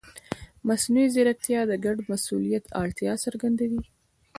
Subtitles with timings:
[0.67, 3.81] مصنوعي ځیرکتیا د ګډ مسؤلیت اړتیا څرګندوي.